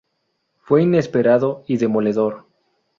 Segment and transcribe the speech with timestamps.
[0.63, 2.47] Fue inesperado y demoledor.